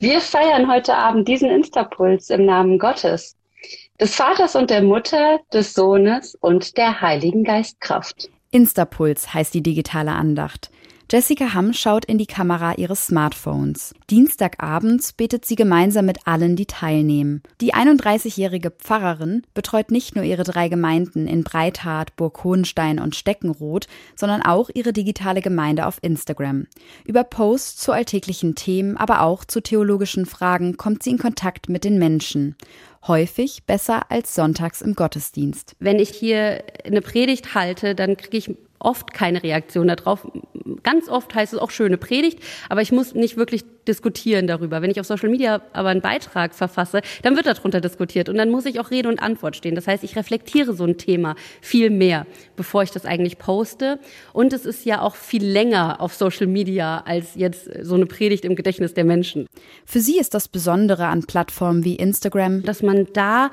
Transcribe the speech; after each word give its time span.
Wir 0.00 0.20
feiern 0.20 0.70
heute 0.70 0.94
Abend 0.94 1.26
diesen 1.26 1.50
Instapuls 1.50 2.30
im 2.30 2.44
Namen 2.44 2.78
Gottes, 2.78 3.36
des 4.00 4.14
Vaters 4.14 4.54
und 4.54 4.70
der 4.70 4.80
Mutter, 4.80 5.40
des 5.52 5.74
Sohnes 5.74 6.36
und 6.36 6.76
der 6.76 7.00
Heiligen 7.00 7.42
Geistkraft. 7.42 8.30
Instapuls 8.52 9.34
heißt 9.34 9.52
die 9.52 9.62
digitale 9.62 10.12
Andacht. 10.12 10.70
Jessica 11.10 11.54
Hamm 11.54 11.72
schaut 11.72 12.04
in 12.04 12.18
die 12.18 12.26
Kamera 12.26 12.74
ihres 12.74 13.06
Smartphones. 13.06 13.94
Dienstagabends 14.10 15.14
betet 15.14 15.46
sie 15.46 15.54
gemeinsam 15.54 16.04
mit 16.04 16.26
allen, 16.26 16.54
die 16.54 16.66
teilnehmen. 16.66 17.42
Die 17.62 17.72
31-jährige 17.72 18.70
Pfarrerin 18.70 19.42
betreut 19.54 19.90
nicht 19.90 20.16
nur 20.16 20.24
ihre 20.26 20.44
drei 20.44 20.68
Gemeinden 20.68 21.26
in 21.26 21.44
Breithart, 21.44 22.14
Burg 22.16 22.44
Hohenstein 22.44 23.00
und 23.00 23.16
Steckenroth, 23.16 23.86
sondern 24.16 24.42
auch 24.42 24.68
ihre 24.74 24.92
digitale 24.92 25.40
Gemeinde 25.40 25.86
auf 25.86 25.96
Instagram. 26.02 26.66
Über 27.06 27.24
Posts 27.24 27.78
zu 27.78 27.92
alltäglichen 27.92 28.54
Themen, 28.54 28.98
aber 28.98 29.22
auch 29.22 29.46
zu 29.46 29.62
theologischen 29.62 30.26
Fragen 30.26 30.76
kommt 30.76 31.02
sie 31.02 31.10
in 31.12 31.18
Kontakt 31.18 31.70
mit 31.70 31.84
den 31.84 31.98
Menschen 31.98 32.54
häufig 33.06 33.62
besser 33.64 34.10
als 34.10 34.34
sonntags 34.34 34.82
im 34.82 34.94
Gottesdienst. 34.94 35.74
Wenn 35.78 36.00
ich 36.00 36.10
hier 36.10 36.64
eine 36.84 37.00
Predigt 37.00 37.54
halte, 37.54 37.94
dann 37.94 38.18
kriege 38.18 38.36
ich 38.36 38.50
oft 38.78 39.12
keine 39.12 39.42
Reaktion 39.42 39.88
darauf. 39.88 40.26
Ganz 40.88 41.10
oft 41.10 41.34
heißt 41.34 41.52
es 41.52 41.58
auch 41.58 41.70
schöne 41.70 41.98
Predigt, 41.98 42.38
aber 42.70 42.80
ich 42.80 42.92
muss 42.92 43.12
nicht 43.14 43.36
wirklich 43.36 43.62
diskutieren 43.86 44.46
darüber. 44.46 44.80
Wenn 44.80 44.90
ich 44.90 44.98
auf 44.98 45.04
Social 45.04 45.28
Media 45.28 45.60
aber 45.74 45.90
einen 45.90 46.00
Beitrag 46.00 46.54
verfasse, 46.54 47.02
dann 47.20 47.36
wird 47.36 47.44
darunter 47.44 47.82
diskutiert 47.82 48.30
und 48.30 48.38
dann 48.38 48.48
muss 48.48 48.64
ich 48.64 48.80
auch 48.80 48.90
Rede 48.90 49.10
und 49.10 49.22
Antwort 49.22 49.54
stehen. 49.54 49.74
Das 49.74 49.86
heißt, 49.86 50.02
ich 50.02 50.16
reflektiere 50.16 50.72
so 50.72 50.86
ein 50.86 50.96
Thema 50.96 51.36
viel 51.60 51.90
mehr, 51.90 52.26
bevor 52.56 52.84
ich 52.84 52.90
das 52.90 53.04
eigentlich 53.04 53.36
poste. 53.36 53.98
Und 54.32 54.54
es 54.54 54.64
ist 54.64 54.86
ja 54.86 55.02
auch 55.02 55.14
viel 55.14 55.44
länger 55.44 56.00
auf 56.00 56.14
Social 56.14 56.46
Media 56.46 57.02
als 57.04 57.34
jetzt 57.34 57.68
so 57.82 57.94
eine 57.94 58.06
Predigt 58.06 58.46
im 58.46 58.56
Gedächtnis 58.56 58.94
der 58.94 59.04
Menschen. 59.04 59.46
Für 59.84 60.00
sie 60.00 60.18
ist 60.18 60.32
das 60.32 60.48
Besondere 60.48 61.04
an 61.08 61.24
Plattformen 61.24 61.84
wie 61.84 61.96
Instagram, 61.96 62.62
dass 62.62 62.82
man 62.82 63.08
da 63.12 63.50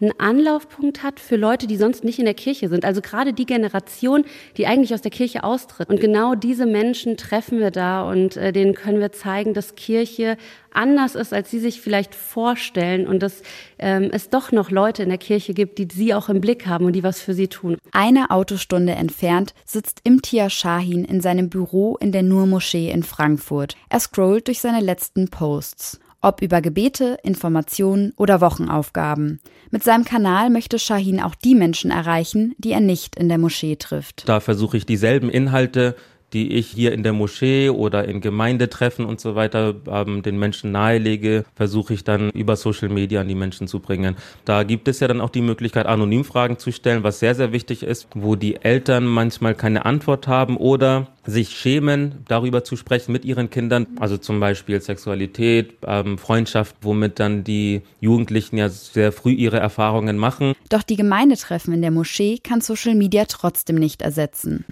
einen 0.00 0.12
Anlaufpunkt 0.18 1.02
hat 1.02 1.20
für 1.20 1.36
Leute, 1.36 1.66
die 1.66 1.76
sonst 1.76 2.04
nicht 2.04 2.18
in 2.18 2.24
der 2.24 2.34
Kirche 2.34 2.68
sind. 2.68 2.84
Also 2.84 3.00
gerade 3.00 3.32
die 3.32 3.46
Generation, 3.46 4.24
die 4.56 4.66
eigentlich 4.66 4.94
aus 4.94 5.02
der 5.02 5.10
Kirche 5.10 5.44
austritt. 5.44 5.88
Und 5.88 6.00
genau 6.00 6.34
diese 6.34 6.66
Menschen 6.66 7.16
treffen 7.16 7.58
wir 7.58 7.70
da 7.70 8.08
und 8.08 8.36
äh, 8.36 8.52
denen 8.52 8.74
können 8.74 9.00
wir 9.00 9.12
zeigen, 9.12 9.54
dass 9.54 9.74
Kirche 9.74 10.36
anders 10.72 11.14
ist, 11.14 11.32
als 11.32 11.50
sie 11.50 11.58
sich 11.58 11.80
vielleicht 11.80 12.14
vorstellen 12.14 13.06
und 13.06 13.22
dass 13.22 13.42
ähm, 13.78 14.10
es 14.12 14.30
doch 14.30 14.52
noch 14.52 14.70
Leute 14.70 15.02
in 15.02 15.08
der 15.08 15.18
Kirche 15.18 15.54
gibt, 15.54 15.78
die 15.78 15.88
sie 15.92 16.14
auch 16.14 16.28
im 16.28 16.40
Blick 16.40 16.66
haben 16.66 16.84
und 16.84 16.92
die 16.92 17.02
was 17.02 17.20
für 17.20 17.34
sie 17.34 17.48
tun. 17.48 17.76
Eine 17.92 18.30
Autostunde 18.30 18.92
entfernt 18.92 19.54
sitzt 19.64 20.00
Imtia 20.04 20.50
Shahin 20.50 21.04
in 21.04 21.20
seinem 21.20 21.48
Büro 21.48 21.96
in 21.96 22.12
der 22.12 22.22
Nur-Moschee 22.22 22.90
in 22.90 23.02
Frankfurt. 23.02 23.74
Er 23.88 24.00
scrollt 24.00 24.46
durch 24.46 24.60
seine 24.60 24.80
letzten 24.80 25.28
Posts 25.28 26.00
ob 26.20 26.42
über 26.42 26.60
Gebete, 26.60 27.18
Informationen 27.22 28.12
oder 28.16 28.40
Wochenaufgaben. 28.40 29.40
Mit 29.70 29.84
seinem 29.84 30.04
Kanal 30.04 30.50
möchte 30.50 30.78
Shahin 30.78 31.20
auch 31.20 31.34
die 31.34 31.54
Menschen 31.54 31.90
erreichen, 31.90 32.54
die 32.58 32.72
er 32.72 32.80
nicht 32.80 33.16
in 33.16 33.28
der 33.28 33.38
Moschee 33.38 33.76
trifft. 33.76 34.28
Da 34.28 34.40
versuche 34.40 34.76
ich 34.76 34.86
dieselben 34.86 35.30
Inhalte 35.30 35.94
die 36.32 36.52
ich 36.54 36.68
hier 36.68 36.92
in 36.92 37.02
der 37.02 37.12
Moschee 37.12 37.70
oder 37.70 38.06
in 38.06 38.20
Gemeindetreffen 38.20 39.04
und 39.04 39.20
so 39.20 39.34
weiter 39.34 39.74
ähm, 39.90 40.22
den 40.22 40.38
Menschen 40.38 40.72
nahelege, 40.72 41.44
versuche 41.54 41.94
ich 41.94 42.04
dann 42.04 42.30
über 42.30 42.56
Social 42.56 42.88
Media 42.88 43.20
an 43.20 43.28
die 43.28 43.34
Menschen 43.34 43.66
zu 43.66 43.80
bringen. 43.80 44.16
Da 44.44 44.62
gibt 44.62 44.88
es 44.88 45.00
ja 45.00 45.08
dann 45.08 45.20
auch 45.20 45.30
die 45.30 45.42
Möglichkeit, 45.42 45.86
anonym 45.86 46.24
Fragen 46.24 46.58
zu 46.58 46.72
stellen, 46.72 47.02
was 47.02 47.18
sehr, 47.18 47.34
sehr 47.34 47.52
wichtig 47.52 47.82
ist, 47.82 48.08
wo 48.14 48.36
die 48.36 48.56
Eltern 48.56 49.06
manchmal 49.06 49.54
keine 49.54 49.84
Antwort 49.86 50.28
haben 50.28 50.56
oder 50.56 51.08
sich 51.28 51.50
schämen, 51.50 52.24
darüber 52.26 52.64
zu 52.64 52.76
sprechen 52.76 53.12
mit 53.12 53.24
ihren 53.24 53.50
Kindern. 53.50 53.86
Also 54.00 54.16
zum 54.16 54.40
Beispiel 54.40 54.80
Sexualität, 54.80 55.74
ähm, 55.86 56.18
Freundschaft, 56.18 56.76
womit 56.80 57.20
dann 57.20 57.44
die 57.44 57.82
Jugendlichen 58.00 58.56
ja 58.56 58.68
sehr 58.68 59.12
früh 59.12 59.32
ihre 59.32 59.58
Erfahrungen 59.58 60.16
machen. 60.16 60.54
Doch 60.70 60.82
die 60.82 60.96
Gemeindetreffen 60.96 61.74
in 61.74 61.82
der 61.82 61.90
Moschee 61.90 62.38
kann 62.38 62.60
Social 62.60 62.94
Media 62.94 63.26
trotzdem 63.26 63.76
nicht 63.76 64.02
ersetzen. 64.02 64.64